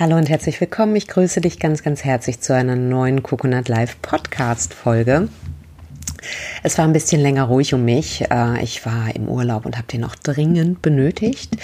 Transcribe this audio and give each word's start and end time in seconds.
Hallo 0.00 0.16
und 0.16 0.30
herzlich 0.30 0.58
willkommen. 0.62 0.96
Ich 0.96 1.08
grüße 1.08 1.42
dich 1.42 1.58
ganz, 1.58 1.82
ganz 1.82 2.04
herzlich 2.04 2.40
zu 2.40 2.54
einer 2.54 2.74
neuen 2.74 3.22
Coconut 3.22 3.68
Live 3.68 4.00
Podcast 4.00 4.72
Folge. 4.72 5.28
Es 6.62 6.78
war 6.78 6.86
ein 6.86 6.94
bisschen 6.94 7.20
länger 7.20 7.44
ruhig 7.44 7.74
um 7.74 7.84
mich. 7.84 8.24
Äh, 8.30 8.62
ich 8.62 8.86
war 8.86 9.14
im 9.14 9.28
Urlaub 9.28 9.66
und 9.66 9.76
habe 9.76 9.86
den 9.88 10.00
noch 10.00 10.14
dringend 10.14 10.80
benötigt. 10.80 11.58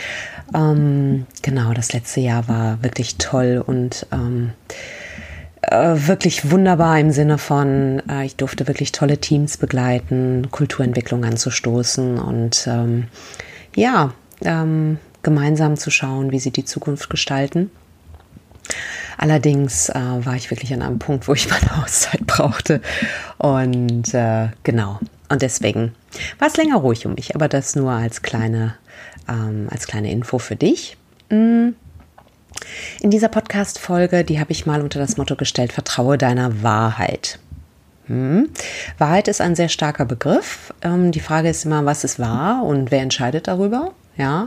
Ähm, 0.55 1.25
genau, 1.41 1.73
das 1.73 1.95
letzte 1.95 2.21
Jahr 2.21 2.47
war 2.47 2.83
wirklich 2.83 3.17
toll 3.17 3.65
und 3.67 4.07
ähm, 4.13 4.51
äh, 5.63 5.95
wirklich 5.95 6.51
wunderbar 6.51 7.01
im 7.01 7.13
Sinne 7.13 7.39
von, 7.39 8.03
äh, 8.07 8.27
ich 8.27 8.37
durfte 8.37 8.69
wirklich 8.69 8.93
tolle 8.93 9.17
Teams 9.17 9.57
begleiten, 9.57 10.49
Kulturentwicklung 10.51 11.25
anzustoßen 11.25 12.19
und 12.19 12.67
ähm, 12.71 13.07
ja, 13.75 14.13
gemeinsam 15.23 15.79
zu 15.79 15.91
schauen, 15.91 16.33
wie 16.33 16.39
sie 16.39 16.51
die 16.51 16.67
Zukunft 16.67 17.09
gestalten. 17.09 17.71
Allerdings 19.19 19.89
äh, 19.89 19.95
war 19.95 20.35
ich 20.35 20.51
wirklich 20.51 20.73
an 20.73 20.83
einem 20.83 20.99
Punkt, 20.99 21.29
wo 21.29 21.35
ich 21.35 21.49
meine 21.51 21.83
Auszeit 21.83 22.27
brauchte. 22.27 22.81
Und 23.39 24.13
äh, 24.15 24.49
genau. 24.63 25.01
Und 25.29 25.43
deswegen 25.43 25.95
war 26.39 26.49
es 26.49 26.57
länger 26.57 26.77
ruhig 26.77 27.07
um 27.07 27.15
mich, 27.15 27.35
aber 27.35 27.49
das 27.49 27.75
nur 27.75 27.93
als 27.93 28.23
kleine, 28.23 28.75
ähm, 29.29 29.69
als 29.71 29.87
kleine 29.87 30.11
Info 30.11 30.39
für 30.39 30.57
dich. 30.57 30.97
Mm. 31.31 31.71
In 33.01 33.11
dieser 33.11 33.29
Podcast-Folge, 33.29 34.25
die 34.25 34.41
habe 34.41 34.53
ich 34.53 34.65
mal 34.65 34.81
unter 34.81 34.99
das 34.99 35.17
Motto 35.17 35.37
gestellt: 35.37 35.73
Vertraue 35.73 36.17
deiner 36.17 36.63
Wahrheit. 36.63 37.39
Hm. 38.07 38.51
Wahrheit 38.99 39.29
ist 39.29 39.41
ein 39.41 39.57
sehr 39.57 39.69
starker 39.69 40.05
Begriff. 40.05 40.73
Ähm, 40.81 41.11
die 41.11 41.21
Frage 41.21 41.49
ist 41.49 41.65
immer, 41.65 41.85
was 41.85 42.05
ist 42.05 42.19
wahr 42.19 42.63
und 42.63 42.91
wer 42.91 43.01
entscheidet 43.01 43.49
darüber? 43.49 43.93
Ja, 44.17 44.47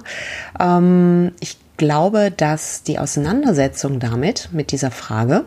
ähm, 0.59 1.33
ich 1.39 1.57
glaube, 1.79 2.29
dass 2.29 2.83
die 2.83 2.99
Auseinandersetzung 2.99 3.99
damit, 3.99 4.49
mit 4.51 4.71
dieser 4.71 4.91
Frage 4.91 5.45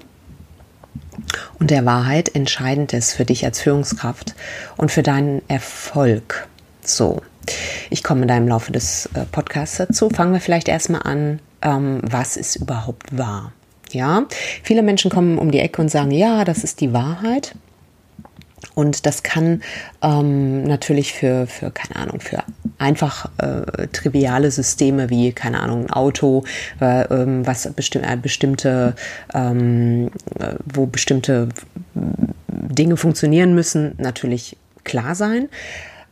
und 1.60 1.70
der 1.70 1.84
Wahrheit 1.86 2.34
entscheidend 2.34 2.92
ist 2.92 3.12
für 3.12 3.24
dich 3.24 3.44
als 3.44 3.60
Führungskraft 3.60 4.34
und 4.76 4.90
für 4.90 5.04
deinen 5.04 5.42
Erfolg. 5.48 6.48
So, 6.84 7.22
ich 7.90 8.02
komme 8.02 8.26
da 8.26 8.36
im 8.36 8.48
Laufe 8.48 8.72
des 8.72 9.06
äh, 9.14 9.24
Podcasts 9.30 9.76
dazu. 9.76 10.10
Fangen 10.10 10.32
wir 10.32 10.40
vielleicht 10.40 10.68
erstmal 10.68 11.02
an, 11.02 11.38
ähm, 11.60 12.00
was 12.02 12.36
ist 12.36 12.56
überhaupt 12.56 13.16
wahr? 13.16 13.52
Ja, 13.90 14.24
viele 14.62 14.82
Menschen 14.82 15.10
kommen 15.10 15.38
um 15.38 15.50
die 15.50 15.60
Ecke 15.60 15.82
und 15.82 15.90
sagen, 15.90 16.10
ja, 16.10 16.44
das 16.44 16.64
ist 16.64 16.80
die 16.80 16.92
Wahrheit. 16.92 17.54
Und 18.74 19.06
das 19.06 19.22
kann 19.22 19.62
ähm, 20.02 20.64
natürlich 20.64 21.12
für, 21.12 21.46
für, 21.46 21.70
keine 21.70 21.96
Ahnung, 21.96 22.20
für 22.20 22.42
einfach 22.78 23.30
äh, 23.38 23.88
triviale 23.88 24.50
Systeme 24.50 25.10
wie, 25.10 25.32
keine 25.32 25.60
Ahnung, 25.60 25.86
ein 25.86 25.90
Auto, 25.90 26.44
äh, 26.80 27.02
ähm, 27.02 27.46
was 27.46 27.70
besti 27.72 27.98
äh, 27.98 28.16
bestimmte, 28.16 28.94
ähm, 29.34 30.10
äh, 30.38 30.54
wo 30.64 30.86
bestimmte 30.86 31.48
Dinge 32.48 32.96
funktionieren 32.96 33.54
müssen, 33.54 33.94
natürlich 33.98 34.56
klar 34.84 35.14
sein. 35.14 35.48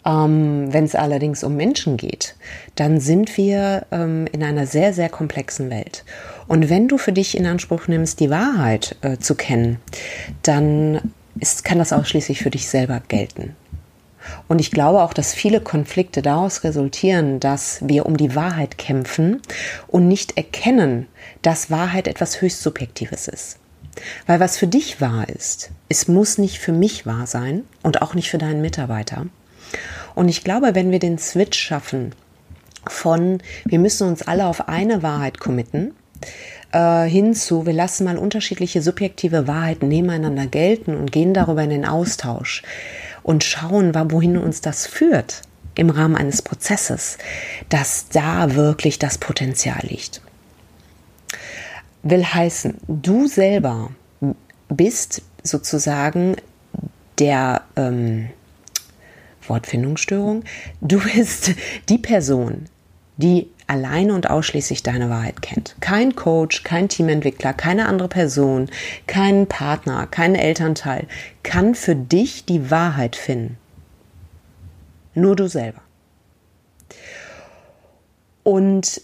Ähm, 0.04 0.72
Wenn 0.72 0.84
es 0.84 0.94
allerdings 0.94 1.44
um 1.44 1.56
Menschen 1.56 1.96
geht, 1.96 2.34
dann 2.74 3.00
sind 3.00 3.36
wir 3.36 3.86
ähm, 3.90 4.26
in 4.32 4.42
einer 4.42 4.66
sehr, 4.66 4.92
sehr 4.92 5.08
komplexen 5.08 5.70
Welt. 5.70 6.04
Und 6.46 6.70
wenn 6.70 6.88
du 6.88 6.98
für 6.98 7.12
dich 7.12 7.36
in 7.36 7.46
Anspruch 7.46 7.86
nimmst, 7.86 8.18
die 8.20 8.30
Wahrheit 8.30 8.96
äh, 9.02 9.18
zu 9.18 9.34
kennen, 9.34 9.78
dann 10.42 11.12
ist, 11.40 11.64
kann 11.64 11.78
das 11.78 11.92
ausschließlich 11.92 12.42
für 12.42 12.50
dich 12.50 12.68
selber 12.68 13.00
gelten. 13.08 13.56
Und 14.48 14.60
ich 14.60 14.70
glaube 14.70 15.02
auch, 15.02 15.12
dass 15.12 15.32
viele 15.32 15.60
Konflikte 15.60 16.22
daraus 16.22 16.62
resultieren, 16.64 17.40
dass 17.40 17.78
wir 17.82 18.06
um 18.06 18.16
die 18.16 18.34
Wahrheit 18.34 18.78
kämpfen 18.78 19.40
und 19.88 20.08
nicht 20.08 20.36
erkennen, 20.36 21.06
dass 21.42 21.70
Wahrheit 21.70 22.06
etwas 22.06 22.40
höchst 22.40 22.62
Subjektives 22.62 23.28
ist. 23.28 23.58
Weil 24.26 24.40
was 24.40 24.56
für 24.56 24.66
dich 24.66 25.00
wahr 25.00 25.28
ist, 25.28 25.70
es 25.88 26.06
muss 26.06 26.38
nicht 26.38 26.58
für 26.58 26.72
mich 26.72 27.06
wahr 27.06 27.26
sein 27.26 27.64
und 27.82 28.02
auch 28.02 28.14
nicht 28.14 28.30
für 28.30 28.38
deinen 28.38 28.60
Mitarbeiter. 28.60 29.26
Und 30.14 30.28
ich 30.28 30.44
glaube, 30.44 30.74
wenn 30.74 30.90
wir 30.90 30.98
den 30.98 31.18
Switch 31.18 31.58
schaffen 31.58 32.14
von, 32.86 33.42
wir 33.64 33.78
müssen 33.78 34.08
uns 34.08 34.22
alle 34.22 34.46
auf 34.46 34.68
eine 34.68 35.02
Wahrheit 35.02 35.38
committen, 35.40 35.94
äh, 36.72 37.04
hinzu, 37.04 37.66
wir 37.66 37.72
lassen 37.72 38.04
mal 38.04 38.18
unterschiedliche 38.18 38.82
subjektive 38.82 39.46
Wahrheiten 39.46 39.88
nebeneinander 39.88 40.46
gelten 40.46 40.96
und 40.96 41.12
gehen 41.12 41.34
darüber 41.34 41.62
in 41.62 41.70
den 41.70 41.84
Austausch 41.84 42.62
und 43.22 43.44
schauen, 43.44 43.94
wohin 44.10 44.36
uns 44.36 44.60
das 44.60 44.86
führt 44.86 45.42
im 45.74 45.90
Rahmen 45.90 46.16
eines 46.16 46.42
Prozesses, 46.42 47.18
dass 47.68 48.08
da 48.08 48.54
wirklich 48.54 48.98
das 48.98 49.18
Potenzial 49.18 49.80
liegt. 49.82 50.20
Will 52.02 52.24
heißen, 52.24 52.76
du 52.88 53.26
selber 53.26 53.90
bist 54.68 55.22
sozusagen 55.42 56.36
der 57.18 57.62
ähm, 57.76 58.30
Wortfindungsstörung, 59.46 60.44
du 60.80 61.00
bist 61.00 61.52
die 61.88 61.98
Person, 61.98 62.66
die 63.16 63.48
alleine 63.70 64.14
und 64.14 64.28
ausschließlich 64.28 64.82
deine 64.82 65.08
Wahrheit 65.08 65.40
kennt. 65.42 65.76
Kein 65.80 66.16
Coach, 66.16 66.64
kein 66.64 66.88
Teamentwickler, 66.88 67.54
keine 67.54 67.86
andere 67.86 68.08
Person, 68.08 68.68
kein 69.06 69.46
Partner, 69.46 70.06
kein 70.08 70.34
Elternteil 70.34 71.06
kann 71.42 71.74
für 71.74 71.94
dich 71.94 72.44
die 72.44 72.70
Wahrheit 72.70 73.16
finden. 73.16 73.56
Nur 75.14 75.36
du 75.36 75.48
selber. 75.48 75.80
Und 78.42 79.00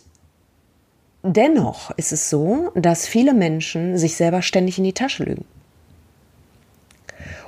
dennoch 1.22 1.92
ist 1.96 2.12
es 2.12 2.28
so, 2.28 2.72
dass 2.74 3.06
viele 3.06 3.34
Menschen 3.34 3.96
sich 3.96 4.16
selber 4.16 4.42
ständig 4.42 4.78
in 4.78 4.84
die 4.84 4.92
Tasche 4.92 5.24
lügen. 5.24 5.44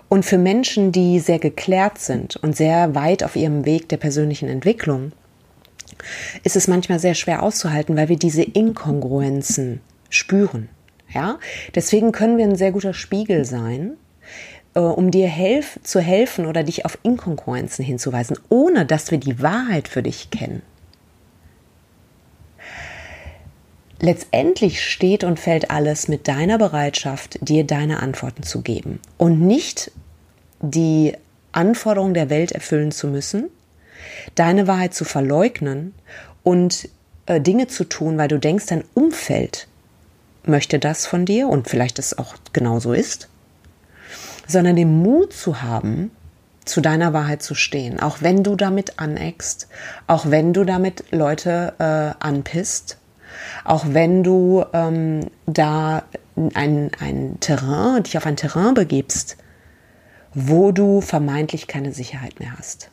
Und 0.08 0.24
für 0.24 0.38
Menschen, 0.38 0.92
die 0.92 1.18
sehr 1.18 1.38
geklärt 1.38 1.98
sind 1.98 2.36
und 2.36 2.56
sehr 2.56 2.94
weit 2.94 3.22
auf 3.22 3.36
ihrem 3.36 3.66
Weg 3.66 3.88
der 3.88 3.98
persönlichen 3.98 4.48
Entwicklung, 4.48 5.12
ist 6.44 6.56
es 6.56 6.68
manchmal 6.68 6.98
sehr 6.98 7.14
schwer 7.14 7.42
auszuhalten, 7.42 7.96
weil 7.96 8.08
wir 8.08 8.18
diese 8.18 8.42
Inkongruenzen 8.42 9.80
spüren. 10.10 10.68
Ja, 11.12 11.38
deswegen 11.74 12.12
können 12.12 12.36
wir 12.36 12.44
ein 12.44 12.56
sehr 12.56 12.72
guter 12.72 12.92
Spiegel 12.92 13.44
sein, 13.44 13.96
äh, 14.74 14.80
um 14.80 15.10
dir 15.10 15.26
helf 15.26 15.80
zu 15.82 16.00
helfen 16.00 16.46
oder 16.46 16.62
dich 16.62 16.84
auf 16.84 16.98
Inkongruenzen 17.02 17.84
hinzuweisen, 17.84 18.38
ohne 18.50 18.84
dass 18.84 19.10
wir 19.10 19.18
die 19.18 19.40
Wahrheit 19.42 19.88
für 19.88 20.02
dich 20.02 20.30
kennen. 20.30 20.62
Letztendlich 24.00 24.84
steht 24.84 25.24
und 25.24 25.40
fällt 25.40 25.70
alles 25.70 26.06
mit 26.06 26.28
deiner 26.28 26.58
Bereitschaft, 26.58 27.38
dir 27.40 27.64
deine 27.64 28.00
Antworten 28.00 28.44
zu 28.44 28.62
geben 28.62 29.00
und 29.16 29.40
nicht 29.40 29.90
die 30.60 31.14
Anforderungen 31.50 32.14
der 32.14 32.30
Welt 32.30 32.52
erfüllen 32.52 32.92
zu 32.92 33.08
müssen, 33.08 33.50
deine 34.34 34.66
Wahrheit 34.66 34.94
zu 34.94 35.04
verleugnen 35.04 35.94
und 36.42 36.88
äh, 37.26 37.40
Dinge 37.40 37.66
zu 37.66 37.84
tun, 37.84 38.18
weil 38.18 38.28
du 38.28 38.38
denkst, 38.38 38.66
dein 38.66 38.84
Umfeld 38.94 39.68
möchte 40.44 40.78
das 40.78 41.06
von 41.06 41.24
dir 41.24 41.48
und 41.48 41.68
vielleicht 41.68 41.98
es 41.98 42.16
auch 42.16 42.34
genauso 42.52 42.92
ist, 42.92 43.28
sondern 44.46 44.76
den 44.76 45.02
Mut 45.02 45.32
zu 45.32 45.62
haben, 45.62 46.10
zu 46.64 46.80
deiner 46.80 47.12
Wahrheit 47.12 47.42
zu 47.42 47.54
stehen, 47.54 48.00
auch 48.00 48.18
wenn 48.20 48.42
du 48.42 48.54
damit 48.54 48.98
aneckst, 48.98 49.68
auch 50.06 50.30
wenn 50.30 50.52
du 50.52 50.64
damit 50.64 51.04
Leute 51.10 51.74
äh, 51.78 52.24
anpisst, 52.24 52.98
auch 53.64 53.86
wenn 53.88 54.22
du 54.22 54.64
ähm, 54.72 55.26
da 55.46 56.02
ein, 56.54 56.90
ein 57.00 57.38
Terrain, 57.40 58.02
dich 58.02 58.16
auf 58.16 58.26
ein 58.26 58.36
Terrain 58.36 58.74
begibst, 58.74 59.36
wo 60.34 60.72
du 60.72 61.00
vermeintlich 61.00 61.66
keine 61.66 61.92
Sicherheit 61.92 62.38
mehr 62.38 62.56
hast. 62.56 62.90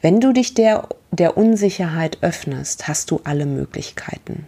Wenn 0.00 0.20
du 0.20 0.32
dich 0.32 0.54
der, 0.54 0.88
der 1.10 1.36
Unsicherheit 1.36 2.18
öffnest, 2.22 2.88
hast 2.88 3.10
du 3.10 3.20
alle 3.24 3.46
Möglichkeiten. 3.46 4.46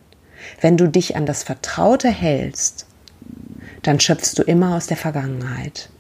Wenn 0.61 0.76
du 0.76 0.88
dich 0.88 1.17
an 1.17 1.26
das 1.26 1.43
Vertraute 1.43 2.09
hältst, 2.09 2.87
dann 3.82 4.00
schöpfst 4.00 4.35
du 4.37 4.43
immer 4.43 4.76
aus 4.76 4.87
der 4.87 4.97
Vergangenheit. 4.97 5.91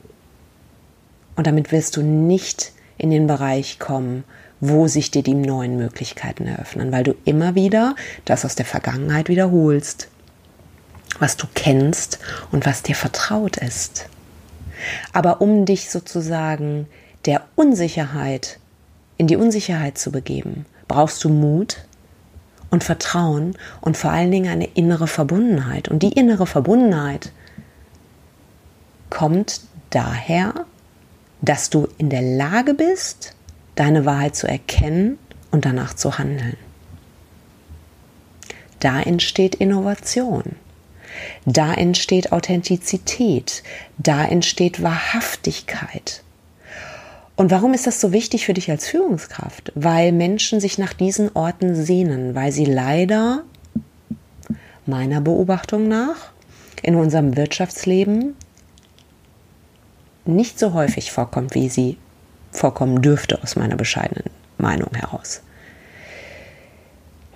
Und 1.36 1.46
damit 1.46 1.72
wirst 1.72 1.96
du 1.96 2.02
nicht 2.02 2.72
in 2.96 3.10
den 3.10 3.26
Bereich 3.26 3.78
kommen, 3.78 4.24
wo 4.60 4.86
sich 4.86 5.10
dir 5.10 5.22
die 5.22 5.34
neuen 5.34 5.76
Möglichkeiten 5.76 6.46
eröffnen, 6.46 6.92
weil 6.92 7.04
du 7.04 7.14
immer 7.24 7.54
wieder 7.54 7.96
das 8.24 8.44
aus 8.44 8.54
der 8.54 8.64
Vergangenheit 8.64 9.28
wiederholst, 9.28 10.08
was 11.18 11.36
du 11.36 11.46
kennst 11.54 12.18
und 12.50 12.64
was 12.66 12.82
dir 12.82 12.94
vertraut 12.94 13.56
ist. 13.58 14.08
Aber 15.12 15.40
um 15.40 15.66
dich 15.66 15.90
sozusagen 15.90 16.86
der 17.26 17.42
Unsicherheit 17.56 18.58
in 19.16 19.26
die 19.26 19.36
Unsicherheit 19.36 19.98
zu 19.98 20.10
begeben, 20.10 20.66
brauchst 20.88 21.22
du 21.24 21.28
Mut 21.28 21.84
und 22.70 22.82
Vertrauen 22.84 23.56
und 23.80 23.96
vor 23.96 24.10
allen 24.10 24.30
Dingen 24.30 24.50
eine 24.50 24.66
innere 24.66 25.06
Verbundenheit. 25.06 25.88
Und 25.88 26.02
die 26.02 26.12
innere 26.12 26.46
Verbundenheit 26.46 27.30
kommt 29.10 29.60
daher, 29.90 30.66
dass 31.40 31.70
du 31.70 31.88
in 31.98 32.10
der 32.10 32.22
Lage 32.22 32.74
bist, 32.74 33.34
deine 33.76 34.04
Wahrheit 34.04 34.34
zu 34.34 34.48
erkennen 34.48 35.18
und 35.50 35.64
danach 35.64 35.94
zu 35.94 36.18
handeln. 36.18 36.56
Da 38.80 39.00
entsteht 39.00 39.54
Innovation. 39.54 40.56
Da 41.46 41.72
entsteht 41.74 42.32
Authentizität. 42.32 43.62
Da 43.98 44.24
entsteht 44.24 44.82
Wahrhaftigkeit. 44.82 46.23
Und 47.36 47.50
warum 47.50 47.74
ist 47.74 47.86
das 47.86 48.00
so 48.00 48.12
wichtig 48.12 48.46
für 48.46 48.54
dich 48.54 48.70
als 48.70 48.86
Führungskraft? 48.86 49.72
Weil 49.74 50.12
Menschen 50.12 50.60
sich 50.60 50.78
nach 50.78 50.92
diesen 50.92 51.34
Orten 51.34 51.74
sehnen, 51.74 52.34
weil 52.34 52.52
sie 52.52 52.64
leider 52.64 53.42
meiner 54.86 55.20
Beobachtung 55.20 55.88
nach 55.88 56.32
in 56.82 56.94
unserem 56.94 57.36
Wirtschaftsleben 57.36 58.36
nicht 60.26 60.58
so 60.58 60.74
häufig 60.74 61.10
vorkommt, 61.10 61.54
wie 61.54 61.68
sie 61.68 61.98
vorkommen 62.50 63.02
dürfte 63.02 63.42
aus 63.42 63.56
meiner 63.56 63.76
bescheidenen 63.76 64.30
Meinung 64.58 64.94
heraus. 64.94 65.42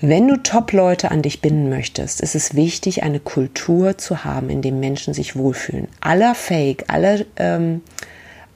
Wenn 0.01 0.29
du 0.29 0.37
Top-Leute 0.37 1.11
an 1.11 1.23
dich 1.23 1.41
binden 1.41 1.69
möchtest, 1.69 2.21
ist 2.21 2.37
es 2.37 2.55
wichtig, 2.55 3.03
eine 3.03 3.19
Kultur 3.19 3.99
zu 3.99 4.25
haben, 4.25 4.49
in 4.49 4.63
dem 4.63 4.79
Menschen 4.79 5.13
sich 5.13 5.35
wohlfühlen. 5.35 5.89
Aller 6.01 6.37
Fake, 6.37 6.85
alle, 6.87 7.27
ähm, 7.37 7.83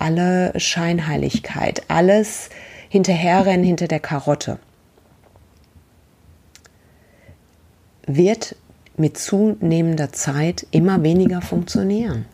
alle 0.03 0.53
Scheinheiligkeit, 0.59 1.85
alles 1.87 2.51
hinterherrennen 2.89 3.65
hinter 3.65 3.87
der 3.87 4.01
Karotte, 4.01 4.59
wird 8.07 8.57
mit 8.97 9.17
zunehmender 9.17 10.13
Zeit 10.13 10.67
immer 10.73 11.05
weniger 11.05 11.41
funktionieren. 11.41 12.27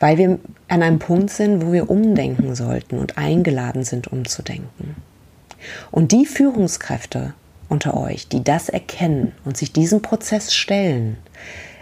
Weil 0.00 0.18
wir 0.18 0.40
an 0.68 0.82
einem 0.82 0.98
Punkt 0.98 1.30
sind, 1.30 1.64
wo 1.64 1.72
wir 1.72 1.88
umdenken 1.88 2.56
sollten 2.56 2.98
und 2.98 3.16
eingeladen 3.16 3.84
sind, 3.84 4.08
umzudenken. 4.08 4.96
Und 5.92 6.10
die 6.10 6.26
Führungskräfte 6.26 7.32
unter 7.68 7.96
euch, 7.96 8.26
die 8.26 8.42
das 8.42 8.68
erkennen 8.68 9.32
und 9.44 9.56
sich 9.56 9.72
diesem 9.72 10.02
Prozess 10.02 10.52
stellen, 10.52 11.16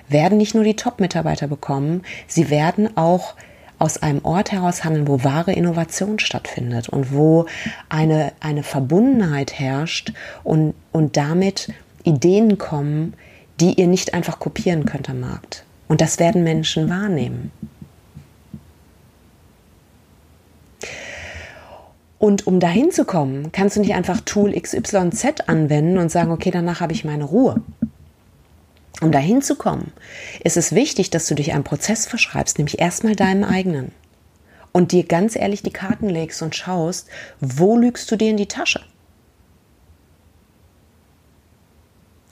werden 0.09 0.39
nicht 0.39 0.55
nur 0.55 0.65
die 0.65 0.77
Top-Mitarbeiter 0.77 1.47
bekommen, 1.47 2.03
sie 2.27 2.51
werden 2.51 2.97
auch 2.97 3.35
aus 3.79 4.03
einem 4.03 4.25
Ort 4.25 4.53
heraus 4.53 4.85
handeln, 4.85 5.09
wo 5.09 5.25
wahre 5.25 5.53
Innovation 5.53 6.19
stattfindet 6.19 6.89
und 6.89 7.13
wo 7.13 7.47
eine, 7.89 8.33
eine 8.41 8.63
Verbundenheit 8.63 9.59
herrscht 9.59 10.13
und, 10.43 10.75
und 10.93 11.17
damit 11.17 11.73
Ideen 12.05 12.59
kommen, 12.59 13.15
die 13.61 13.75
ihr 13.75 13.87
nicht 13.87 14.15
einfach 14.15 14.39
kopieren 14.39 14.85
könnt 14.85 15.11
am 15.11 15.21
Markt. 15.21 15.65
Und 15.89 16.01
das 16.01 16.19
werden 16.19 16.45
Menschen 16.45 16.89
wahrnehmen. 16.89 17.51
Und 22.19 22.47
um 22.47 22.59
dahin 22.59 22.91
zu 22.91 23.05
kommen, 23.05 23.53
kannst 23.53 23.77
du 23.77 23.81
nicht 23.81 23.95
einfach 23.95 24.21
Tool 24.23 24.59
XYZ 24.59 25.43
anwenden 25.47 25.99
und 25.99 26.11
sagen, 26.11 26.31
okay, 26.31 26.51
danach 26.51 26.81
habe 26.81 26.95
ich 26.95 27.05
meine 27.05 27.25
Ruhe. 27.25 27.61
Um 29.05 29.13
dahin 29.13 29.43
zu 29.43 29.57
kommen, 29.57 29.93
ist 30.45 30.57
es 30.57 30.75
wichtig, 30.75 31.11
dass 31.11 31.27
du 31.27 31.35
dich 31.35 31.53
einen 31.53 31.63
Prozess 31.63 32.07
verschreibst, 32.07 32.57
nämlich 32.57 32.79
erstmal 32.79 33.15
deinem 33.15 33.45
eigenen. 33.45 33.93
Und 34.73 34.93
dir 34.93 35.05
ganz 35.05 35.37
ehrlich 35.37 35.63
die 35.63 35.75
Karten 35.75 36.09
legst 36.09 36.41
und 36.41 36.57
schaust, 36.57 37.09
wo 37.39 37.77
lügst 37.77 38.11
du 38.11 38.17
dir 38.17 38.31
in 38.31 38.39
die 38.39 38.49
Tasche? 38.49 38.81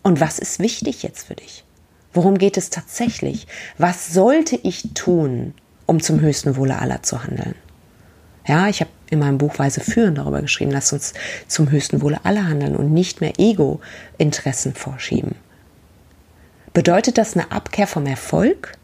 Und 0.03 0.19
was 0.19 0.39
ist 0.39 0.61
wichtig 0.61 1.03
jetzt 1.03 1.27
für 1.27 1.35
dich? 1.35 1.63
Worum 2.15 2.39
geht 2.39 2.57
es 2.57 2.71
tatsächlich? 2.71 3.47
Was 3.77 4.15
sollte 4.15 4.59
ich 4.63 4.95
tun, 4.95 5.53
um 5.85 6.01
zum 6.01 6.23
höchsten 6.23 6.57
Wohle 6.57 6.79
aller 6.79 7.03
zu 7.03 7.23
handeln? 7.23 7.55
Ja, 8.47 8.69
ich 8.69 8.81
habe 8.81 8.91
in 9.11 9.19
meinem 9.19 9.37
Buch 9.37 9.59
Weise 9.59 9.83
führen 9.83 10.15
darüber 10.15 10.41
geschrieben, 10.41 10.71
lass 10.71 10.95
uns 10.95 11.13
zum 11.49 11.71
höchsten 11.71 12.01
Wohle 12.01 12.25
aller 12.25 12.49
handeln 12.49 12.77
und 12.77 12.95
nicht 12.95 13.21
mehr 13.21 13.35
Ego-Interessen 13.39 14.73
vorschieben. 14.73 15.35
Bedeutet 16.73 17.19
das 17.19 17.35
eine 17.35 17.53
Abkehr 17.53 17.87
vom 17.87 18.07
Erfolg? 18.07 18.79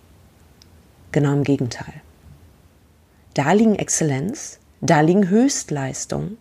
Genau 1.12 1.32
im 1.32 1.44
Gegenteil. 1.44 1.94
Da 3.34 3.52
liegen 3.52 3.76
Exzellenz, 3.76 4.58
da 4.80 5.00
liegen 5.00 5.28
Höchstleistung 5.28 6.36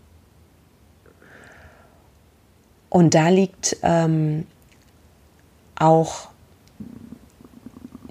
und 2.90 3.14
da 3.14 3.30
liegt 3.30 3.78
ähm, 3.84 4.46
auch 5.76 6.30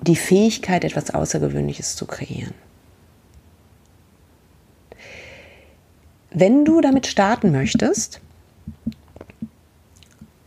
die 0.03 0.17
Fähigkeit, 0.17 0.85
etwas 0.85 1.11
Außergewöhnliches 1.11 1.97
zu 1.97 2.07
kreieren. 2.07 2.55
Wenn 6.31 6.65
du 6.65 6.81
damit 6.81 7.07
starten 7.07 7.51
möchtest, 7.51 8.21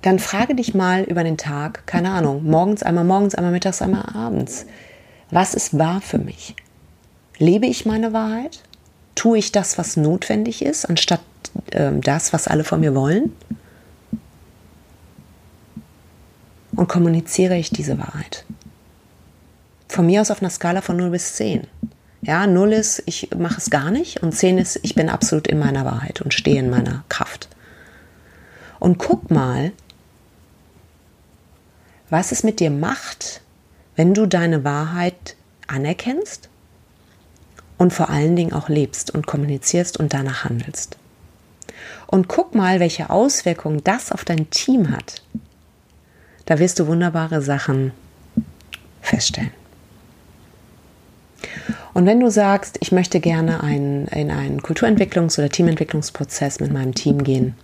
dann 0.02 0.20
frage 0.20 0.56
dich 0.56 0.74
mal 0.74 1.04
über 1.04 1.24
den 1.24 1.38
Tag, 1.38 1.86
keine 1.86 2.12
Ahnung, 2.12 2.46
morgens 2.46 2.84
einmal, 2.84 3.04
morgens 3.04 3.36
einmal, 3.36 3.52
mittags 3.52 3.82
einmal, 3.82 4.06
abends. 4.16 4.66
Was 5.30 5.54
ist 5.54 5.78
wahr 5.78 6.02
für 6.02 6.18
mich? 6.18 6.56
Lebe 7.38 7.66
ich 7.66 7.86
meine 7.86 8.14
Wahrheit? 8.14 8.62
Tue 9.16 9.38
ich 9.38 9.52
das, 9.52 9.78
was 9.78 9.98
notwendig 9.98 10.64
ist, 10.64 10.86
anstatt 10.86 11.22
äh, 11.72 11.92
das, 11.94 12.32
was 12.34 12.48
alle 12.48 12.64
von 12.64 12.80
mir 12.80 12.96
wollen? 12.96 13.36
Und 16.76 16.88
kommuniziere 16.88 17.58
ich 17.58 17.70
diese 17.70 17.98
Wahrheit? 17.98 18.46
Von 19.90 20.06
mir 20.06 20.22
aus 20.22 20.32
auf 20.32 20.42
einer 20.42 20.50
Skala 20.50 20.82
von 20.82 20.96
0 20.96 21.10
bis 21.10 21.36
10. 21.36 21.68
Ja, 22.22 22.48
null 22.48 22.74
ist, 22.74 23.04
ich 23.06 23.30
mache 23.38 23.58
es 23.58 23.70
gar 23.70 23.92
nicht 23.92 24.22
und 24.22 24.34
zehn 24.34 24.58
ist, 24.58 24.80
ich 24.84 24.94
bin 24.94 25.10
absolut 25.10 25.48
in 25.48 25.58
meiner 25.58 25.86
Wahrheit 25.86 26.22
und 26.22 26.34
stehe 26.34 26.60
in 26.60 26.70
meiner 26.70 27.06
Kraft. 27.08 27.48
Und 28.80 28.98
guck 28.98 29.32
mal, 29.32 29.72
was 32.10 32.32
es 32.32 32.44
mit 32.44 32.60
dir 32.60 32.72
macht, 32.72 33.42
wenn 33.96 34.14
du 34.14 34.26
deine 34.26 34.64
Wahrheit 34.64 35.36
anerkennst 35.68 36.50
und 37.78 37.94
vor 37.94 38.10
allen 38.10 38.36
Dingen 38.36 38.54
auch 38.54 38.70
lebst 38.70 39.12
und 39.12 39.28
kommunizierst 39.28 39.98
und 39.98 40.14
danach 40.14 40.46
handelst. 40.46 40.98
Und 42.08 42.28
guck 42.28 42.56
mal, 42.56 42.80
welche 42.80 43.10
Auswirkungen 43.10 43.84
das 43.84 44.12
auf 44.12 44.26
dein 44.26 44.50
Team 44.50 44.92
hat. 44.92 45.22
Da 46.46 46.60
wirst 46.60 46.80
du 46.80 46.88
wunderbare 46.88 47.42
Sachen 47.42 47.92
feststellen. 49.02 49.52
Und 51.94 52.06
wenn 52.06 52.20
du 52.20 52.30
sagst, 52.32 52.78
ich 52.82 52.92
möchte 52.92 53.20
gerne 53.20 53.62
ein, 53.64 54.08
in 54.08 54.32
einen 54.32 54.62
Kulturentwicklungs- 54.62 55.38
oder 55.38 55.50
Teamentwicklungsprozess 55.50 56.60
mit 56.60 56.72
meinem 56.72 56.96
Team 56.96 57.24
gehen, 57.24 57.56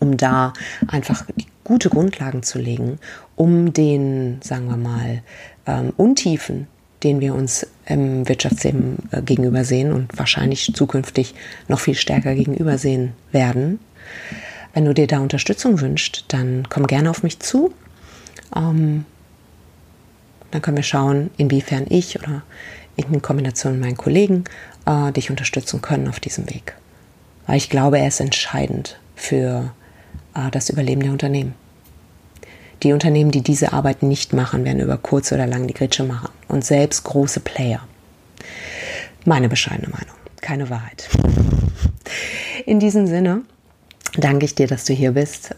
um 0.00 0.16
da 0.16 0.52
einfach 0.88 1.24
gute 1.70 1.88
Grundlagen 1.88 2.42
zu 2.42 2.58
legen, 2.58 2.98
um 3.36 3.72
den, 3.72 4.42
sagen 4.42 4.66
wir 4.66 4.76
mal, 4.76 5.22
ähm, 5.68 5.92
Untiefen, 5.96 6.66
den 7.04 7.20
wir 7.20 7.32
uns 7.32 7.64
im 7.86 8.28
Wirtschaftsleben 8.28 8.96
äh, 9.12 9.22
gegenüber 9.22 9.62
sehen 9.62 9.92
und 9.92 10.18
wahrscheinlich 10.18 10.72
zukünftig 10.74 11.32
noch 11.68 11.78
viel 11.78 11.94
stärker 11.94 12.34
gegenüber 12.34 12.76
sehen 12.76 13.12
werden. 13.30 13.78
Wenn 14.74 14.84
du 14.84 14.94
dir 14.94 15.06
da 15.06 15.20
Unterstützung 15.20 15.80
wünschst, 15.80 16.24
dann 16.26 16.66
komm 16.68 16.88
gerne 16.88 17.08
auf 17.08 17.22
mich 17.22 17.38
zu. 17.38 17.72
Ähm, 18.56 19.04
dann 20.50 20.62
können 20.62 20.76
wir 20.76 20.82
schauen, 20.82 21.30
inwiefern 21.36 21.86
ich 21.88 22.18
oder 22.18 22.42
in 22.96 23.22
Kombination 23.22 23.74
mit 23.74 23.82
meinen 23.82 23.96
Kollegen 23.96 24.42
äh, 24.86 25.12
dich 25.12 25.30
unterstützen 25.30 25.80
können 25.82 26.08
auf 26.08 26.18
diesem 26.18 26.50
Weg. 26.50 26.74
Weil 27.46 27.58
ich 27.58 27.70
glaube, 27.70 28.00
er 28.00 28.08
ist 28.08 28.18
entscheidend 28.18 28.98
für 29.14 29.72
das 30.50 30.70
Überleben 30.70 31.02
der 31.02 31.12
Unternehmen. 31.12 31.54
Die 32.82 32.92
Unternehmen, 32.92 33.30
die 33.30 33.42
diese 33.42 33.72
Arbeit 33.72 34.02
nicht 34.02 34.32
machen, 34.32 34.64
werden 34.64 34.80
über 34.80 34.96
kurz 34.96 35.32
oder 35.32 35.46
lang 35.46 35.66
die 35.66 35.74
Gritsche 35.74 36.04
machen. 36.04 36.30
Und 36.48 36.64
selbst 36.64 37.04
große 37.04 37.40
Player. 37.40 37.80
Meine 39.26 39.48
bescheidene 39.48 39.88
Meinung, 39.88 40.16
keine 40.40 40.70
Wahrheit. 40.70 41.10
In 42.64 42.80
diesem 42.80 43.06
Sinne 43.06 43.42
danke 44.16 44.46
ich 44.46 44.54
dir, 44.54 44.66
dass 44.66 44.84
du 44.86 44.94
hier 44.94 45.12
bist. 45.12 45.54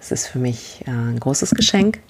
Es 0.00 0.10
ist 0.10 0.26
für 0.26 0.38
mich 0.38 0.82
äh, 0.86 0.90
ein 0.90 1.20
großes 1.20 1.50
Geschenk. 1.50 2.00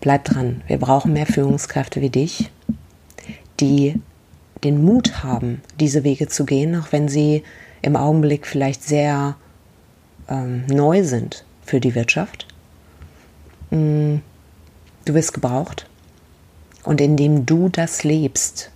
Bleib 0.00 0.24
dran. 0.24 0.62
Wir 0.66 0.78
brauchen 0.78 1.12
mehr 1.12 1.26
Führungskräfte 1.26 2.00
wie 2.00 2.10
dich, 2.10 2.50
die 3.58 4.00
den 4.64 4.84
Mut 4.84 5.22
haben, 5.22 5.62
diese 5.78 6.04
Wege 6.04 6.28
zu 6.28 6.44
gehen, 6.44 6.76
auch 6.76 6.92
wenn 6.92 7.08
sie 7.08 7.42
im 7.82 7.96
Augenblick 7.96 8.46
vielleicht 8.46 8.82
sehr 8.82 9.36
ähm, 10.30 10.64
neu 10.66 11.04
sind 11.04 11.44
für 11.62 11.80
die 11.80 11.94
Wirtschaft. 11.94 12.46
Mm, 13.70 14.16
du 15.04 15.14
wirst 15.14 15.34
gebraucht. 15.34 15.86
Und 16.84 17.00
indem 17.00 17.44
du 17.44 17.68
das 17.68 18.04
lebst, 18.04 18.70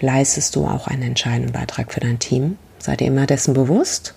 leistest 0.00 0.54
du 0.54 0.66
auch 0.66 0.86
einen 0.86 1.02
entscheidenden 1.02 1.52
Beitrag 1.52 1.92
für 1.92 2.00
dein 2.00 2.18
Team. 2.18 2.58
Sei 2.78 2.96
dir 2.96 3.06
immer 3.06 3.26
dessen 3.26 3.54
bewusst. 3.54 4.14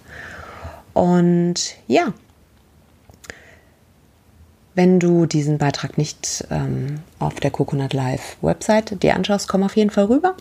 Und 0.93 1.75
ja, 1.87 2.13
wenn 4.75 4.99
du 4.99 5.25
diesen 5.25 5.57
Beitrag 5.57 5.97
nicht 5.97 6.45
ähm, 6.49 6.99
auf 7.19 7.35
der 7.35 7.51
Coconut 7.51 7.93
Live 7.93 8.37
Website 8.41 9.01
dir 9.01 9.15
anschaust, 9.15 9.47
komm 9.47 9.63
auf 9.63 9.77
jeden 9.77 9.91
Fall 9.91 10.05
rüber 10.05 10.35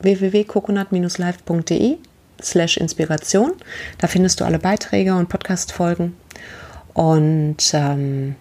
www.coconut-live.de 0.00 1.96
slash 2.42 2.76
Inspiration. 2.76 3.52
Da 3.98 4.06
findest 4.06 4.40
du 4.40 4.44
alle 4.44 4.58
Beiträge 4.58 5.14
und 5.14 5.28
Podcast-Folgen. 5.28 6.16
Und 6.94 7.72
ähm, 7.74 8.36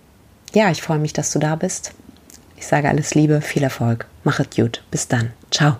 ja, 0.53 0.71
ich 0.71 0.81
freue 0.81 0.99
mich, 0.99 1.13
dass 1.13 1.31
du 1.31 1.39
da 1.39 1.55
bist. 1.55 1.93
Ich 2.57 2.67
sage 2.67 2.89
alles 2.89 3.15
Liebe, 3.15 3.41
viel 3.41 3.63
Erfolg. 3.63 4.07
Mach 4.23 4.39
es 4.39 4.49
gut. 4.55 4.83
Bis 4.89 5.07
dann. 5.07 5.31
Ciao. 5.51 5.77